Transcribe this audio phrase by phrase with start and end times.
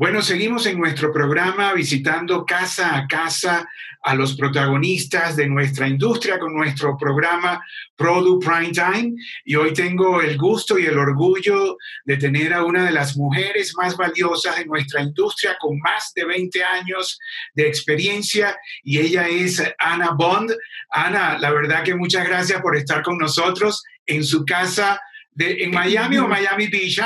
[0.00, 3.68] Bueno, seguimos en nuestro programa visitando casa a casa
[4.02, 7.62] a los protagonistas de nuestra industria con nuestro programa
[7.96, 9.12] Product Prime Time.
[9.44, 11.76] Y hoy tengo el gusto y el orgullo
[12.06, 16.24] de tener a una de las mujeres más valiosas de nuestra industria con más de
[16.24, 17.18] 20 años
[17.52, 20.50] de experiencia y ella es Ana Bond.
[20.88, 24.98] Ana, la verdad que muchas gracias por estar con nosotros en su casa
[25.32, 27.00] de, en Miami o Miami Beach.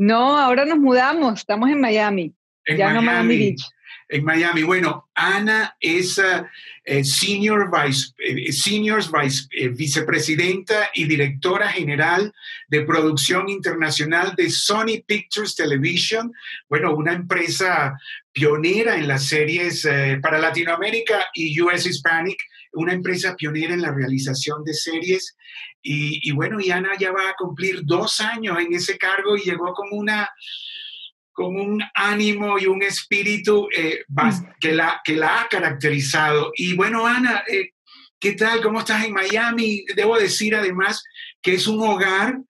[0.00, 2.32] No, ahora nos mudamos, estamos en Miami,
[2.66, 3.62] ya no Miami Beach.
[4.08, 4.62] En Miami.
[4.62, 6.42] Bueno, Ana es uh,
[6.84, 12.32] eh, senior, vice, eh, seniors vice, eh, vicepresidenta y directora general
[12.68, 16.32] de producción internacional de Sony Pictures Television.
[16.70, 17.94] Bueno, una empresa
[18.32, 19.86] pionera en las series
[20.22, 22.38] para Latinoamérica y US Hispanic,
[22.72, 25.36] una empresa pionera en la realización de series
[25.82, 29.72] y, bueno, y Ana ya va a cumplir dos años en ese cargo y llegó
[29.72, 30.28] con una
[31.32, 34.30] con un ánimo y un espíritu eh, mm.
[34.60, 36.52] que, la, que la ha caracterizado.
[36.54, 37.70] Y bueno, Ana, eh,
[38.18, 38.60] ¿qué tal?
[38.60, 39.84] ¿Cómo estás en Miami?
[39.96, 41.02] Debo decir además
[41.40, 42.40] que es un hogar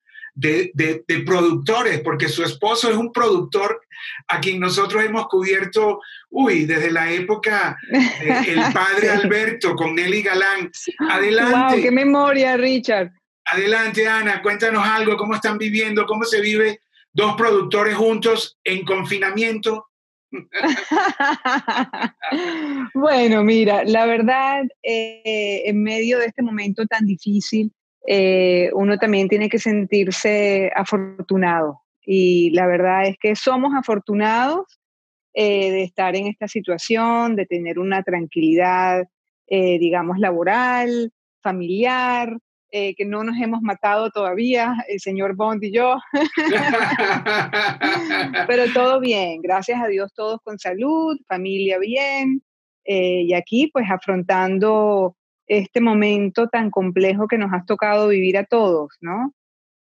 [0.41, 3.83] de, de, productores, porque su esposo es un productor
[4.29, 10.71] a quien nosotros hemos cubierto, uy, desde la época del padre Alberto con Nelly Galán.
[11.11, 11.75] Adelante.
[11.75, 11.83] ¡Wow!
[11.83, 13.11] ¡Qué memoria, Richard!
[13.45, 16.81] Adelante, Ana, cuéntanos algo, cómo están viviendo, cómo se vive
[17.13, 19.89] dos productores juntos en confinamiento.
[22.95, 27.73] bueno, mira, la verdad, eh, en medio de este momento tan difícil,
[28.07, 31.83] eh, uno también tiene que sentirse afortunado.
[32.03, 34.81] Y la verdad es que somos afortunados
[35.35, 39.07] eh, de estar en esta situación, de tener una tranquilidad,
[39.49, 41.13] digamos, laboral,
[41.43, 42.39] familiar,
[42.73, 45.97] eh, que no nos hemos matado todavía, el señor Bond y yo.
[48.47, 52.45] Pero todo bien, gracias a Dios todos con salud, familia bien,
[52.85, 55.17] eh, y aquí pues afrontando
[55.59, 59.35] este momento tan complejo que nos has tocado vivir a todos, ¿no?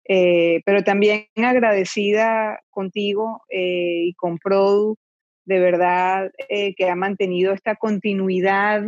[0.08, 4.96] Eh, pero también agradecida contigo y con Produ,
[5.44, 8.84] de verdad que ha mantenido esta continuidad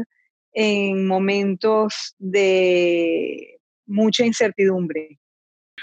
[0.52, 5.20] en momentos de mucha incertidumbre.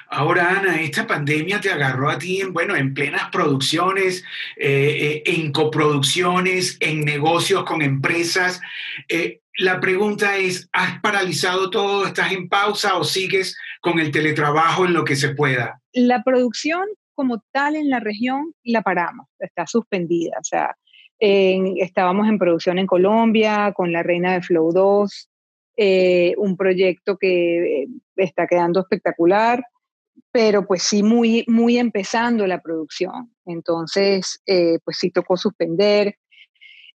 [0.09, 4.23] Ahora, Ana, esta pandemia te agarró a ti en, bueno, en plenas producciones,
[4.55, 8.61] eh, eh, en coproducciones, en negocios con empresas.
[9.09, 12.05] Eh, la pregunta es, ¿has paralizado todo?
[12.05, 15.81] ¿Estás en pausa o sigues con el teletrabajo en lo que se pueda?
[15.93, 16.83] La producción
[17.15, 20.37] como tal en la región la paramos, está suspendida.
[20.39, 20.75] O sea,
[21.19, 25.29] estábamos en producción en Colombia con La Reina de Flow 2,
[25.77, 29.63] eh, un proyecto que eh, está quedando espectacular,
[30.31, 33.33] pero pues sí muy, muy empezando la producción.
[33.45, 36.15] Entonces, eh, pues sí tocó suspender.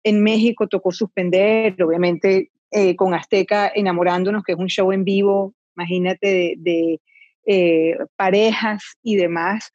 [0.03, 2.51] En México tocó suspender, obviamente
[2.95, 6.99] con Azteca enamorándonos, que es un show en vivo, imagínate, de,
[7.45, 9.71] de parejas y demás.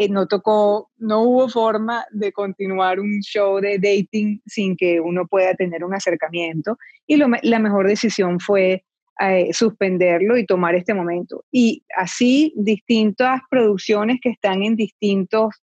[0.00, 5.26] Eh, no tocó, no hubo forma de continuar un show de dating sin que uno
[5.26, 8.84] pueda tener un acercamiento y la mejor decisión fue
[9.20, 11.44] eh, suspenderlo y tomar este momento.
[11.52, 15.62] Y así distintas producciones que están en distintos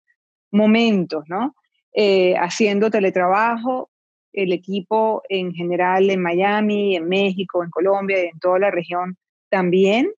[0.51, 1.55] momentos, ¿no?
[1.95, 3.91] Eh, haciendo teletrabajo,
[4.35, 9.17] el equipo en general en Miami, en México, en Colombia y en toda la región
[9.49, 10.13] también.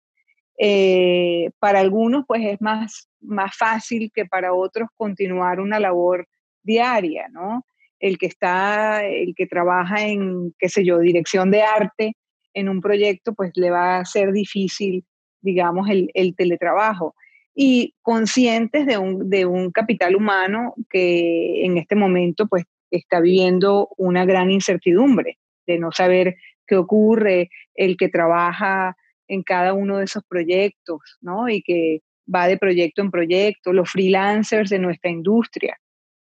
[1.60, 6.28] para algunos, pues es más más fácil que para otros continuar una labor
[6.64, 7.66] diaria, ¿no?
[8.00, 12.14] El que está, el que trabaja en, qué sé yo, dirección de arte
[12.54, 15.06] en un proyecto, pues le va a ser difícil,
[15.42, 17.16] digamos, el, teletrabajo.
[17.54, 23.90] Y conscientes de un, de un capital humano que en este momento, pues, está viviendo
[23.98, 25.38] una gran incertidumbre
[25.68, 26.36] de no saber
[26.68, 28.96] qué ocurre, el que trabaja
[29.28, 31.50] en cada uno de esos proyectos, ¿no?
[31.50, 32.02] Y que
[32.34, 35.78] va de proyecto en proyecto, los freelancers de nuestra industria.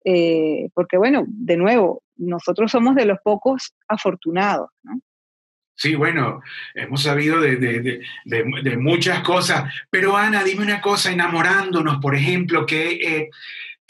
[0.03, 4.99] Eh, porque bueno, de nuevo, nosotros somos de los pocos afortunados, ¿no?
[5.75, 6.41] Sí, bueno,
[6.75, 8.01] hemos sabido de,
[8.77, 13.29] muchas cosas, pero Ana, dime una cosa, enamorándonos, por ejemplo, ¿qué, eh,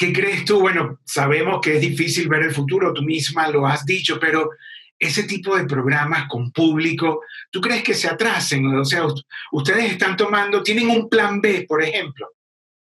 [0.01, 0.59] ¿qué crees tú?
[0.59, 4.49] Bueno, sabemos que es difícil ver el futuro, tú misma lo has dicho, pero
[4.97, 7.21] ese tipo de programas con público,
[7.51, 8.65] ¿tú crees que se atrasen?
[8.65, 9.03] O sea,
[9.51, 12.29] ustedes están tomando, tienen un plan B, por ejemplo.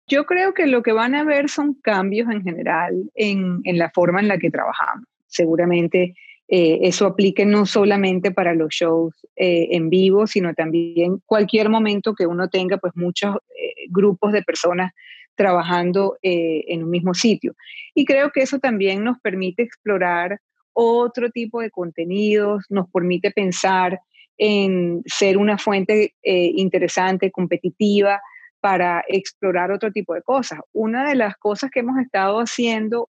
[0.07, 4.21] Yo creo que lo que van a ver son cambios en general en, la forma
[4.21, 5.05] en la que trabajamos.
[5.27, 6.15] Seguramente
[6.47, 12.13] eh, eso aplique no solamente para los shows eh, en vivo, sino también cualquier momento
[12.13, 14.93] que uno tenga, pues muchos eh, grupos de personas
[15.41, 17.55] trabajando eh, en un mismo sitio.
[17.95, 20.39] Y creo que eso también nos permite explorar
[20.73, 23.99] otro tipo de contenidos, nos permite pensar
[24.37, 28.21] en ser una fuente eh, interesante, competitiva,
[28.59, 30.59] para explorar otro tipo de cosas.
[30.73, 33.09] Una de las cosas que hemos estado haciendo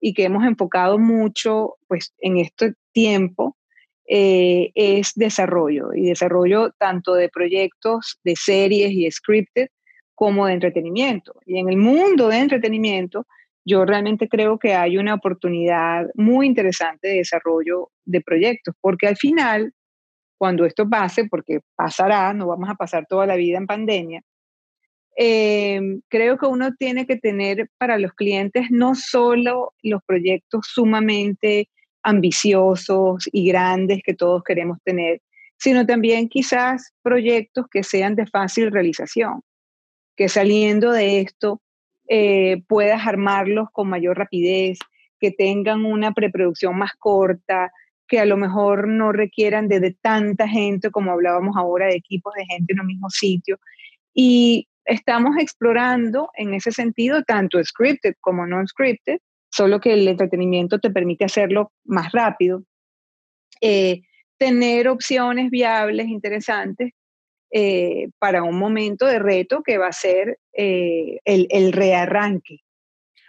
[0.00, 3.56] y que hemos enfocado mucho pues, en este tiempo
[4.08, 9.68] eh, es desarrollo, y desarrollo tanto de proyectos, de series y scripted,
[10.20, 11.32] como de entretenimiento.
[11.46, 13.26] Y en el mundo de entretenimiento,
[13.64, 19.16] yo realmente creo que hay una oportunidad muy interesante de desarrollo de proyectos, porque al
[19.16, 19.72] final,
[20.36, 24.22] cuando esto pase, porque pasará, no vamos a pasar toda la vida en pandemia,
[25.16, 31.70] eh, creo que uno tiene que tener para los clientes no solo los proyectos sumamente
[32.02, 35.22] ambiciosos y grandes que todos queremos tener,
[35.56, 39.40] sino también quizás proyectos que sean de fácil realización,
[40.20, 41.62] que saliendo de esto
[42.06, 44.78] eh, puedas armarlos con mayor rapidez,
[45.18, 47.72] que tengan una preproducción más corta,
[48.06, 52.44] que a lo mejor no requieran de, tanta gente, como hablábamos ahora, de equipos de
[52.44, 53.58] gente en un mismo sitio.
[54.12, 59.20] Y estamos explorando en ese sentido tanto scripted como non scripted,
[59.50, 62.62] solo que el entretenimiento te permite hacerlo más rápido,
[63.62, 64.02] eh,
[64.36, 66.92] tener opciones viables, interesantes,
[67.50, 72.58] eh, para un momento de reto que va a ser eh, el, rearranque.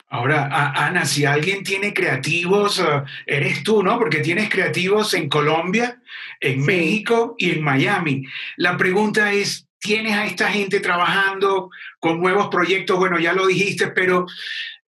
[0.08, 2.84] Ahora, Ana, si alguien tiene creativos,
[3.26, 3.98] eres tú, ¿no?
[3.98, 6.02] Porque tienes creativos en Colombia,
[6.42, 8.26] en México y en Miami.
[8.58, 11.70] La pregunta es, ¿tienes a esta gente trabajando
[12.00, 12.98] con nuevos proyectos?
[12.98, 14.26] Bueno, ya lo dijiste, pero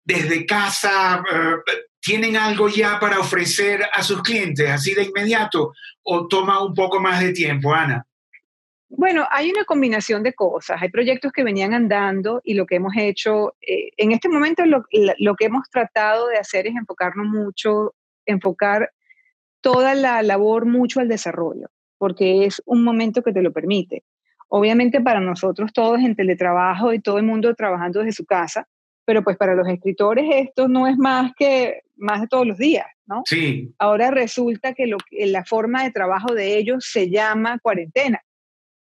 [0.04, 5.72] desde casa, eh, ¿tienen algo ya para ofrecer a sus clientes así de inmediato
[6.02, 8.04] o toma un poco más de tiempo, Ana?
[8.92, 10.82] Bueno, hay una combinación de cosas.
[10.82, 14.84] Hay proyectos que venían andando y lo que hemos hecho, eh, en este momento lo,
[15.18, 17.94] lo, que hemos tratado de hacer es enfocarnos mucho,
[18.26, 18.90] enfocar
[19.60, 24.02] toda la labor mucho al desarrollo, porque es un momento que te lo permite.
[24.48, 28.66] Obviamente para nosotros todos en teletrabajo y todo el mundo trabajando desde su casa,
[29.04, 32.86] pero pues para los escritores esto no es más que más de todos los días,
[33.06, 33.22] ¿no?
[33.26, 33.72] Sí.
[33.78, 38.20] Ahora resulta que, lo, la forma de trabajo de ellos se llama cuarentena,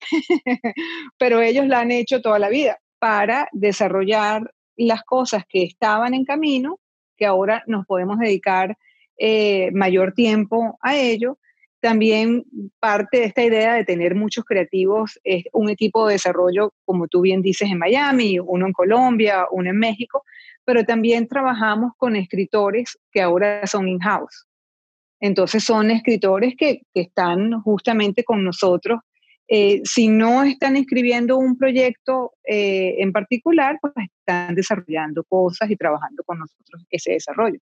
[1.17, 6.25] pero ellos la han hecho toda la vida para desarrollar las cosas que estaban en
[6.25, 6.79] camino,
[7.17, 8.77] que ahora nos podemos dedicar
[9.17, 11.37] eh, mayor tiempo a ello
[11.79, 12.43] también
[12.79, 17.21] parte de esta idea de tener muchos creativos es un equipo de desarrollo, como tú
[17.21, 20.23] bien dices, en Miami, uno en Colombia, uno en México,
[20.65, 24.47] pero también trabajamos con escritores que ahora son in-house.
[25.19, 28.99] Entonces son escritores que, están justamente con nosotros.
[29.47, 35.75] Eh, si no están escribiendo un proyecto eh, en particular, pues están desarrollando cosas y
[35.75, 37.59] trabajando con nosotros ese desarrollo.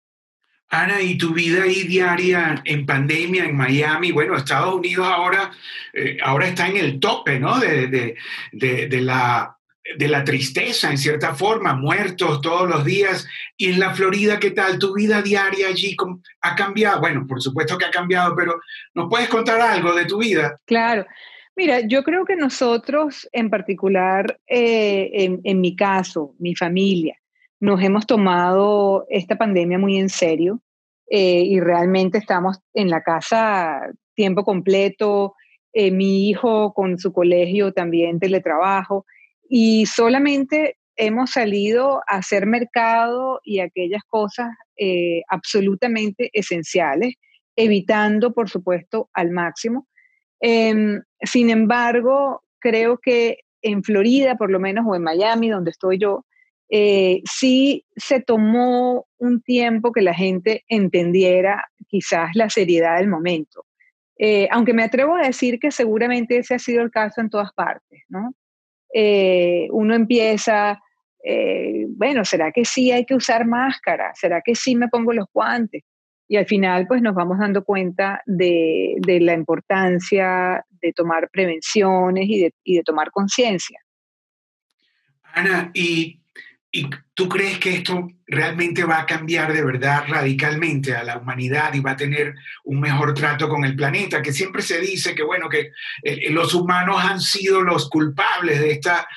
[0.70, 5.52] Ana, y tu vida ahí diaria en pandemia en Miami, bueno, Estados Unidos ahora,
[5.94, 7.60] eh, ahora está en el tope, ¿no?
[7.60, 8.16] De, de,
[8.52, 9.56] de, la,
[9.96, 13.28] de la tristeza, en cierta forma, muertos todos los días.
[13.56, 14.80] Y en la Florida, ¿qué tal?
[14.80, 15.96] ¿Tu vida diaria allí
[16.42, 17.00] ha cambiado?
[17.00, 18.60] Bueno, por supuesto que ha cambiado, pero
[18.96, 20.60] ¿nos puedes contar algo de tu vida?
[20.66, 21.06] Claro.
[21.58, 27.18] Mira, yo creo que nosotros en particular, eh, en, mi caso, mi familia,
[27.62, 30.62] nos hemos tomado esta pandemia muy en serio
[31.10, 35.34] eh, y realmente estamos en la casa tiempo completo,
[35.72, 39.06] eh, mi hijo con su colegio también teletrabajo
[39.50, 44.50] y solamente hemos salido a hacer mercado y aquellas cosas
[45.30, 47.14] absolutamente esenciales,
[47.56, 49.88] evitando, por supuesto, al máximo.
[50.40, 55.98] Em, sin embargo, creo que en Florida, por lo menos, o en Miami, donde estoy
[55.98, 56.26] yo,
[56.70, 63.66] eh, sí se tomó un tiempo que la gente entendiera quizás la seriedad del momento.
[64.18, 67.52] Eh, aunque me atrevo a decir que seguramente ese ha sido el caso en todas
[67.54, 68.34] partes, ¿no?
[68.94, 70.80] Eh, uno empieza,
[71.98, 74.14] bueno, ¿será que sí hay que usar máscara?
[74.14, 75.84] ¿Será que sí me pongo los guantes?
[76.28, 82.26] Y al final, pues nos vamos dando cuenta de, de la importancia de tomar prevenciones
[82.28, 83.80] y de, y de tomar conciencia.
[85.34, 86.22] Ana, y
[86.78, 91.74] ¿Y tú crees que esto realmente va a cambiar de verdad radicalmente a la humanidad
[91.74, 94.22] y va a tener un mejor trato con el planeta?
[94.22, 95.72] Que siempre se dice que, bueno, que
[96.04, 99.08] eh, los humanos han sido los culpables de, esta,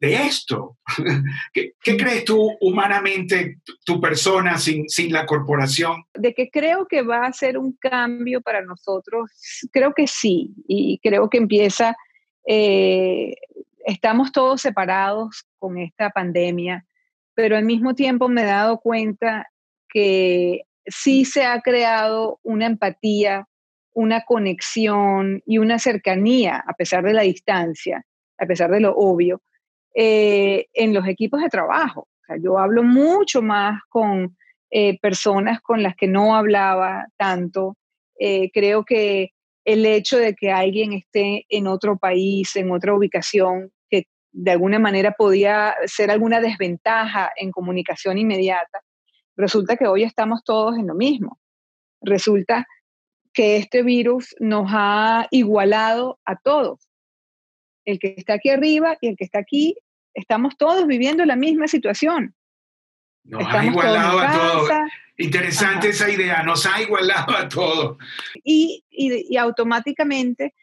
[0.00, 0.78] de, esto.
[1.52, 6.02] ¿Qué, ¿Qué, crees tú humanamente, tu persona sin, sin la corporación?
[6.14, 9.30] De que creo que va a ser un cambio para nosotros,
[9.70, 10.52] creo que sí.
[10.66, 11.96] Y creo que empieza...
[12.44, 13.36] Eh,
[13.86, 16.84] estamos todos separados con esta pandemia
[17.38, 19.48] pero al mismo tiempo me he dado cuenta
[19.88, 23.46] que sí se ha creado una empatía,
[23.92, 28.04] una conexión y una cercanía, a pesar de la distancia,
[28.38, 29.40] a pesar de lo obvio,
[29.94, 32.08] eh, en los equipos de trabajo.
[32.42, 34.36] yo hablo mucho más con
[34.72, 37.76] eh, personas con las que no hablaba tanto.
[38.18, 39.30] Eh, creo que
[39.64, 43.70] el hecho de que alguien esté en otro país, en otra ubicación,
[44.32, 48.80] de alguna manera podía ser alguna desventaja en comunicación inmediata,
[49.36, 51.38] resulta que hoy estamos todos en lo mismo.
[52.00, 52.66] Resulta
[53.32, 56.88] que este virus nos ha igualado a todos.
[57.84, 59.76] El que está aquí arriba y el que está aquí,
[60.14, 62.34] estamos todos viviendo la misma situación.
[63.24, 64.70] Nos ha igualado a todos.
[65.16, 67.98] Interesante esa idea, nos ha igualado a todos.
[68.44, 70.54] Y, y, automáticamente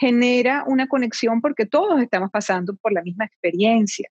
[0.00, 4.08] genera una conexión porque todos estamos pasando por la misma experiencia,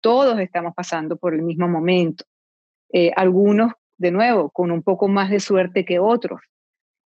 [0.00, 2.24] todos estamos pasando por el mismo momento.
[2.92, 6.40] Eh, algunos, de nuevo, con un poco más de suerte que otros,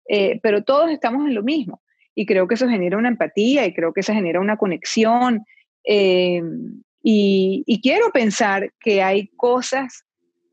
[0.09, 1.81] eh, pero todos estamos en lo mismo.
[2.13, 5.43] Y creo que eso genera una empatía y creo que eso genera una conexión.
[5.85, 10.05] Y, y, quiero pensar que hay cosas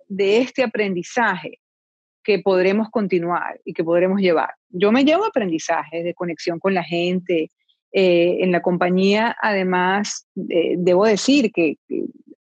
[0.09, 1.60] de este aprendizaje
[2.31, 4.51] que podremos continuar y que podremos llevar.
[4.69, 7.51] Yo me llevo aprendizaje de conexión con la gente.
[7.93, 11.77] Eh, en la compañía, además, eh, debo decir que,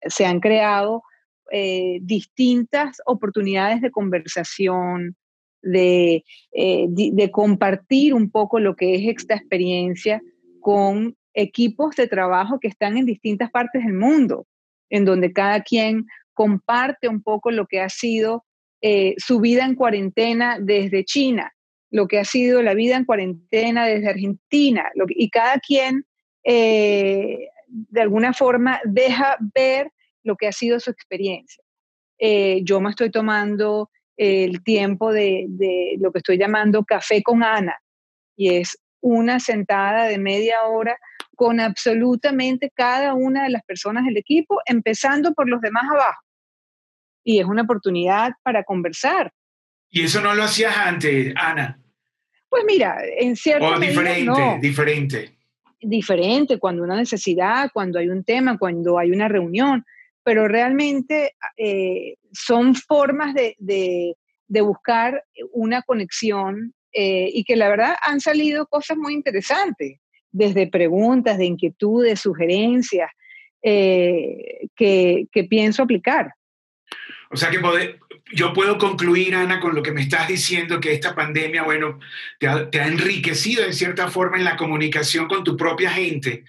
[0.09, 1.03] se han creado
[1.51, 5.15] eh, distintas oportunidades de conversación,
[5.61, 10.21] de, de compartir un poco lo que es esta experiencia
[10.59, 14.45] con equipos de trabajo que están en distintas partes del mundo,
[14.89, 18.43] en donde cada quien comparte un poco lo que ha sido
[18.81, 21.51] eh, su vida en cuarentena desde China,
[21.89, 26.05] lo que ha sido la vida en cuarentena desde Argentina, y cada quien
[26.43, 29.91] eh, de alguna forma deja ver
[30.23, 31.63] lo que ha sido su experiencia.
[32.19, 37.43] Eh, yo me estoy tomando el tiempo de, de, lo que estoy llamando café con
[37.43, 37.75] Ana,
[38.35, 40.97] y es una sentada de media hora
[41.35, 46.26] con absolutamente cada una de las personas del equipo, empezando por los demás abajo
[47.27, 49.33] y es una oportunidad para conversar.
[49.89, 51.77] ¿Y eso no lo hacías antes, Ana?
[52.47, 55.37] Pues mira, en cierto O diferente, diferente.
[55.81, 59.83] Diferente, cuando una necesidad, cuando hay un tema, cuando hay una reunión,
[60.23, 67.95] pero realmente eh, son formas de, de, buscar una conexión eh, y que la verdad
[68.05, 69.99] han salido cosas muy interesantes,
[70.31, 73.11] desde preguntas, de inquietudes, sugerencias,
[73.61, 76.36] eh, que, que pienso aplicar.
[77.29, 77.59] O sea que
[78.33, 81.99] yo puedo concluir, Ana, con lo que me estás diciendo, que esta pandemia, bueno,
[82.39, 86.43] te ha, enriquecido en cierta forma en la comunicación con tu propia gente.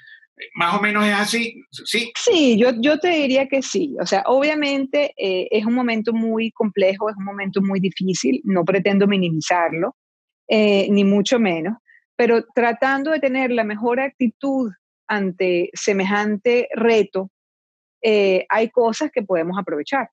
[0.55, 2.13] Más o menos es así, ¿sí?
[2.17, 3.97] Sí, yo, yo te diría que sí.
[4.01, 8.65] O sea, obviamente eh, es un momento muy complejo, es un momento muy difícil, no
[8.65, 9.97] pretendo minimizarlo,
[10.47, 11.77] eh, ni mucho menos,
[12.17, 14.71] pero tratando de tener la mejor actitud
[15.09, 17.31] ante semejante reto,
[18.03, 20.09] eh, hay cosas que podemos aprovechar.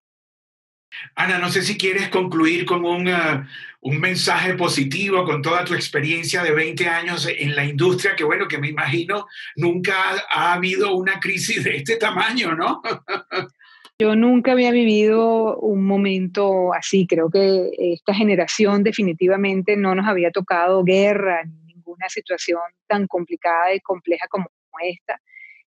[1.15, 3.43] Ana, no sé si quieres concluir con un, uh,
[3.81, 8.47] un, mensaje positivo con toda tu experiencia de 20 años en la industria, que bueno,
[8.47, 9.95] que me imagino nunca
[10.31, 12.81] ha, habido una crisis de este tamaño, ¿no?
[13.99, 20.31] Yo nunca había vivido un momento así, creo que esta generación definitivamente no nos había
[20.31, 24.49] tocado guerra ni ninguna situación tan complicada y compleja como
[24.83, 25.21] esta.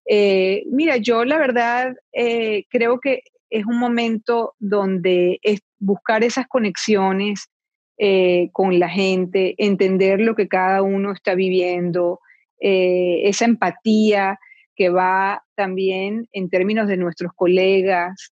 [0.05, 6.47] Eh, mira, yo la verdad eh, creo que es un momento donde es buscar esas
[6.47, 7.49] conexiones
[7.97, 12.19] eh, con la gente, entender lo que cada uno está viviendo,
[12.59, 14.39] eh, esa empatía
[14.75, 18.31] que va también en términos de nuestros colegas,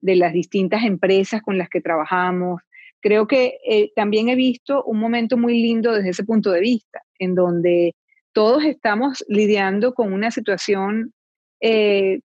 [0.00, 2.60] de las distintas empresas con las que trabajamos.
[3.00, 7.00] Creo que eh, también he visto un momento muy lindo desde ese punto de vista,
[7.18, 7.94] en donde
[8.32, 11.12] todos estamos lidiando con una situación
[11.58, 12.20] que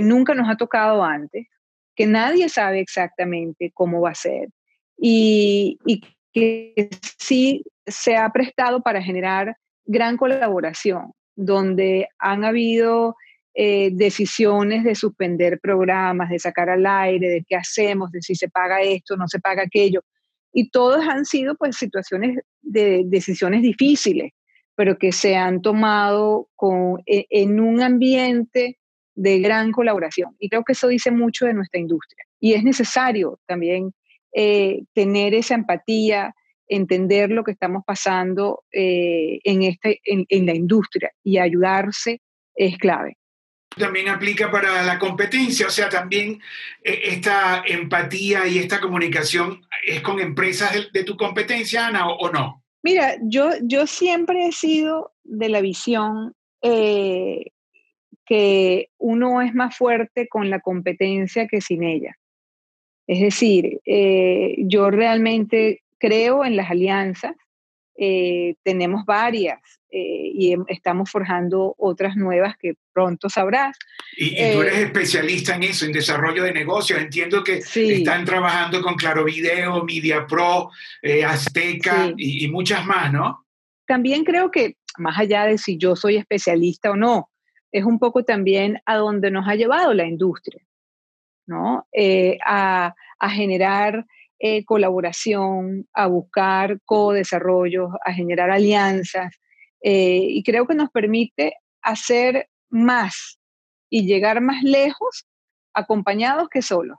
[0.00, 1.48] nunca nos ha tocado antes,
[1.98, 4.50] que nadie sabe exactamente cómo va a ser
[4.96, 5.78] y,
[6.32, 13.16] que sí se ha prestado para generar gran colaboración, donde han habido
[13.52, 18.48] eh, decisiones de suspender programas, de sacar al aire, de qué hacemos, de si se
[18.48, 20.02] paga esto, no se paga aquello.
[20.52, 24.30] Y todas han sido pues situaciones de decisiones difíciles,
[24.76, 28.78] pero que se han tomado con, e, en un ambiente
[29.18, 30.36] de gran colaboración.
[30.38, 32.24] Y creo que eso dice mucho de nuestra industria.
[32.38, 33.92] Y es necesario también
[34.32, 36.34] eh, tener esa empatía,
[36.68, 42.20] entender lo que estamos pasando eh, en, este, en, la industria y ayudarse
[42.54, 43.16] es clave.
[43.76, 46.40] también aplica para la competencia, o sea, también
[46.84, 52.62] eh, esta empatía y esta comunicación es con empresas de, tu competencia, Ana, o, no?
[52.84, 57.50] Mira, yo, yo siempre he sido de la visión eh,
[58.28, 62.16] que uno es más fuerte con la competencia que sin ella.
[63.06, 67.34] Es decir, eh, yo realmente creo en las alianzas,
[68.62, 69.58] tenemos varias,
[69.90, 73.74] eh, y estamos forjando otras nuevas que pronto sabrás.
[74.18, 77.00] Y, tú eres eh, especialista en eso, en desarrollo de negocios.
[77.00, 80.70] Entiendo que están trabajando con Claro Video, Media Pro,
[81.00, 83.46] eh, Azteca y, y, muchas más, ¿no?
[83.86, 87.30] También creo que, más allá de si yo soy especialista o no,
[87.72, 90.62] es un poco también a donde nos ha llevado la industria,
[91.46, 91.86] ¿no?
[92.44, 94.06] a, a generar
[94.66, 99.34] colaboración, a buscar co-desarrollos, a generar alianzas,
[99.80, 103.38] eh, y creo que nos permite hacer más
[103.90, 105.26] y llegar más lejos
[105.72, 106.98] acompañados que solos.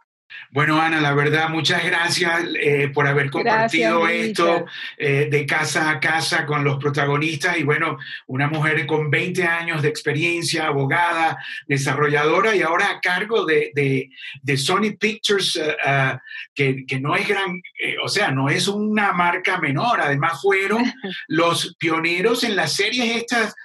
[0.52, 4.66] Bueno, Ana, la verdad, muchas gracias eh, por haber compartido esto
[4.98, 7.58] eh, de casa a casa con los protagonistas.
[7.58, 13.46] Y bueno, una mujer con 20 años de experiencia, abogada, desarrolladora y ahora a cargo
[13.46, 16.18] de, de, Sony Pictures, eh,
[16.56, 17.62] que, que, no es gran,
[18.04, 20.84] o sea, no es una marca menor, además fueron
[21.28, 23.56] los pioneros en las series estas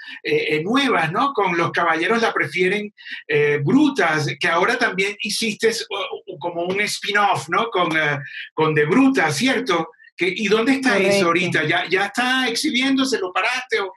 [0.63, 1.33] nuevas, ¿no?
[1.33, 2.93] Con los caballeros la prefieren
[3.63, 5.73] brutas, que ahora también hiciste
[6.39, 7.71] como un spin-off, ¿no?
[7.71, 8.19] Con, uh,
[8.55, 9.89] con De Bruta, ¿cierto?
[10.17, 11.65] Que, ¿Y dónde está eso ahorita?
[11.65, 13.19] ¿Ya, ¿Ya está exhibiéndose?
[13.19, 13.81] ¿Lo paraste?
[13.81, 13.93] O?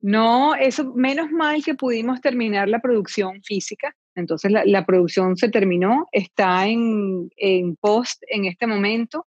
[0.00, 3.94] No, eso, menos mal que pudimos terminar la producción física.
[4.14, 9.26] Entonces la, la producción se terminó, está en, en post en este momento.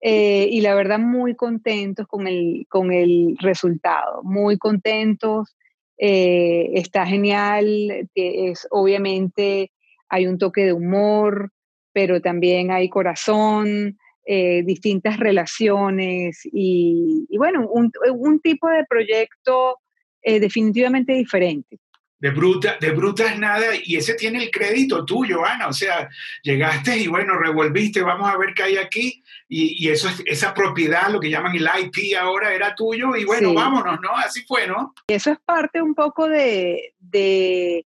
[0.00, 5.56] Eh, y la verdad muy contentos con el, con el resultado, muy contentos,
[5.98, 9.72] eh, está genial, es, obviamente
[10.08, 11.50] hay un toque de humor,
[11.92, 13.98] pero también hay corazón,
[14.30, 19.78] eh, distintas relaciones y, bueno, un, un, tipo de proyecto
[20.20, 21.78] eh, definitivamente diferente.
[22.20, 25.68] De bruta, de bruta es nada y ese tiene el crédito tuyo, Ana.
[25.68, 26.10] O sea,
[26.42, 31.08] llegaste y bueno, revolviste, vamos a ver qué hay aquí y, y eso, esa propiedad,
[31.10, 34.10] lo que llaman el IP ahora, era tuyo y bueno, vámonos, ¿no?
[34.14, 34.92] Así fue, ¿no?
[35.06, 37.86] Eso es parte un poco de, de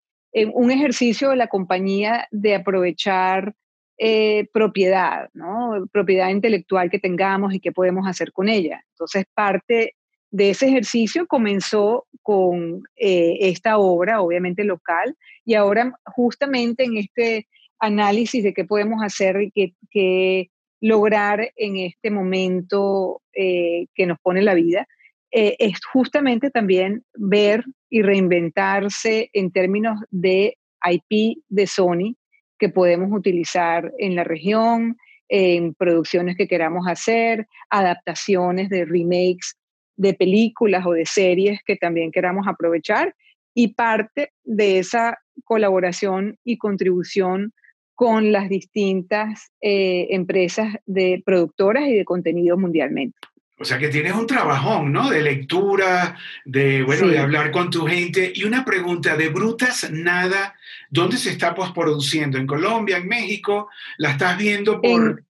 [0.53, 3.55] un ejercicio de la compañía de aprovechar
[3.97, 5.87] eh, propiedad, ¿no?
[5.89, 8.83] propiedad intelectual que tengamos y qué podemos hacer con ella.
[8.91, 9.95] Entonces, parte
[10.31, 17.47] de ese ejercicio comenzó con eh, esta obra, obviamente local, y ahora justamente en este
[17.79, 20.49] análisis de qué podemos hacer y qué,
[20.81, 24.87] lograr en este momento eh, que nos pone la vida,
[25.31, 32.15] es justamente también ver y reinventarse en términos de IP de Sony,
[32.59, 39.55] que podemos utilizar en la región, en producciones que queramos hacer, adaptaciones de remakes
[39.97, 43.15] de películas o de series que también queramos aprovechar
[43.53, 47.53] y parte de esa colaboración y contribución
[47.95, 53.17] con las distintas eh, empresas de productoras y de contenido mundialmente.
[53.57, 55.09] O sea que tienes un trabajón, ¿no?
[55.09, 58.33] De lectura, de, bueno, de hablar con tu gente.
[58.35, 60.55] Y una pregunta, de brutas, nada,
[60.89, 62.37] ¿dónde se está postproduciendo?
[62.37, 63.69] ¿En Colombia, en México?
[63.97, 65.23] ¿La estás viendo por...?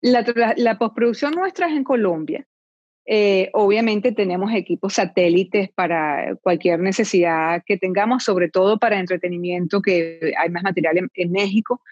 [0.00, 0.24] la,
[0.56, 2.46] la, postproducción nuestra es en Colombia.
[3.04, 10.32] Eh, obviamente tenemos equipos satélites para cualquier necesidad que tengamos, sobre todo para entretenimiento, que
[10.38, 11.82] hay más material en, México,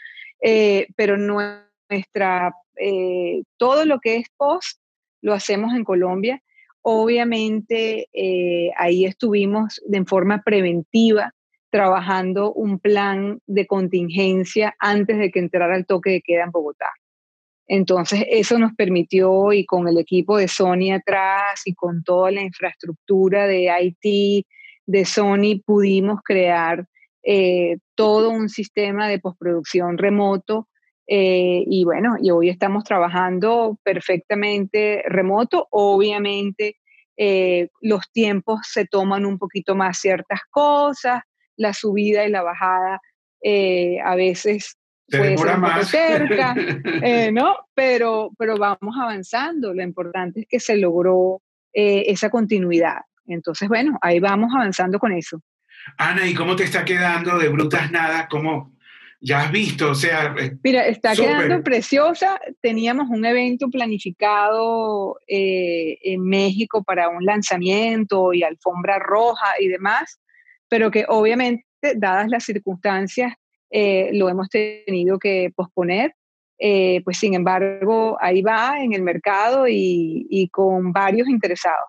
[0.41, 4.80] eh, pero nuestra, eh, todo lo que es post
[5.23, 6.43] lo hacemos en Colombia.
[6.83, 11.33] Obviamente eh, ahí estuvimos de forma preventiva
[11.71, 16.89] trabajando un plan de contingencia antes de que entrara el toque de queda en Bogotá.
[17.69, 22.43] Entonces eso nos permitió y con el equipo de Sony atrás y con toda la
[22.43, 24.47] infraestructura de IT
[24.87, 26.85] de Sony pudimos crear
[27.23, 30.67] eh, todo un sistema de postproducción remoto
[31.13, 35.67] eh, y bueno, y hoy estamos trabajando perfectamente remoto.
[35.73, 36.77] Obviamente
[37.17, 41.23] eh, los tiempos se toman un poquito más ciertas cosas,
[41.57, 43.01] la subida y la bajada
[43.43, 44.77] eh, a veces
[45.11, 46.55] puede ser más cerca,
[47.33, 47.57] ¿no?
[47.75, 49.75] Pero, pero vamos avanzando.
[49.75, 51.43] Lo importante es que se logró
[51.73, 52.99] esa continuidad.
[53.27, 55.43] Entonces, bueno, ahí vamos avanzando con eso.
[55.99, 58.29] Ana, ¿y cómo te está quedando de Brutas Nada?
[58.29, 58.77] ¿Cómo,
[59.21, 60.35] ya has visto, o sea...
[60.39, 62.41] Eh, Mira, está quedando preciosa.
[62.63, 70.21] Teníamos un evento planificado eh, en México para un lanzamiento y alfombra roja y demás,
[70.69, 73.35] pero que obviamente dadas las circunstancias,
[73.71, 76.15] eh, lo hemos tenido que posponer.
[76.63, 81.89] Eh, pues sin embargo, ahí va en el mercado y, con varios interesados.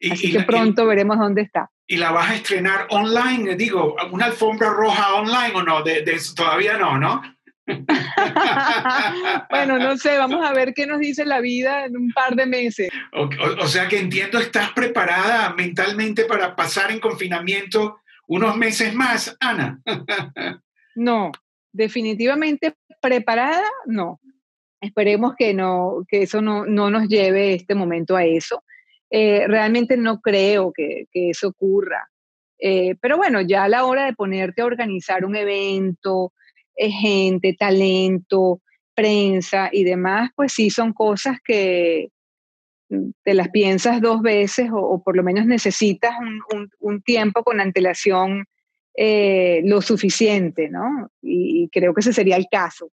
[0.00, 1.70] Y, Así que pronto veremos dónde está.
[1.86, 3.56] ¿Y la vas a estrenar online?
[3.56, 5.82] Digo, ¿una alfombra roja online o no?
[5.82, 7.22] De, todavía no, ¿no?
[9.50, 12.46] bueno, no sé, vamos a ver qué nos dice la vida en un par de
[12.46, 12.90] meses.
[13.12, 19.80] O, sea que entiendo, estás preparada mentalmente para pasar en confinamiento unos meses más, Ana.
[20.94, 21.32] no,
[21.72, 24.20] definitivamente preparada, no.
[24.80, 28.62] Esperemos que, no, que eso no, no nos lleve este momento a eso.
[29.10, 32.08] Eh, realmente no creo que, eso ocurra.
[32.58, 36.32] Eh, pero bueno, ya a la hora de ponerte a organizar un evento,
[36.76, 38.60] eh, gente, talento,
[38.94, 42.08] prensa y demás, pues sí son cosas que
[42.88, 46.14] mm, te las piensas dos veces o, por lo menos necesitas
[46.80, 48.46] un, tiempo con antelación
[48.96, 51.10] lo suficiente, ¿no?
[51.20, 52.90] y creo que ese sería el caso.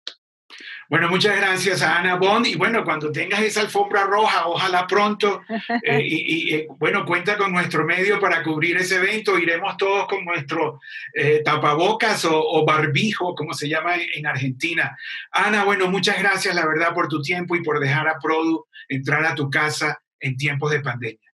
[0.89, 5.43] Bueno, muchas gracias a Ana Bond y bueno, cuando tengas esa alfombra roja, ojalá pronto,
[5.85, 10.25] eh, y, eh, bueno, cuenta con nuestro medio para cubrir ese evento, iremos todos con
[10.25, 10.81] nuestro
[11.15, 14.97] eh, tapabocas o, barbijo, como se llama en, Argentina.
[15.31, 19.25] Ana, bueno, muchas gracias, la verdad, por tu tiempo y por dejar a Produ entrar
[19.25, 21.33] a tu casa en tiempos de pandemia.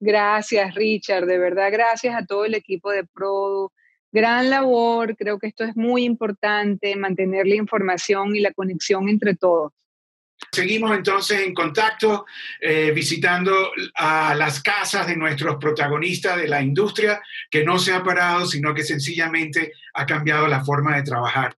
[0.00, 3.70] Gracias, Richard, de verdad, gracias a todo el equipo de Produ
[4.12, 9.34] gran labor, creo que esto es muy importante, mantener la información y la conexión entre
[9.34, 9.72] todos.
[10.52, 12.24] Seguimos entonces en contacto,
[12.60, 18.02] eh, visitando a las casas de nuestros protagonistas de la industria, que no se ha
[18.02, 21.54] parado, sino que sencillamente ha cambiado la forma de trabajar.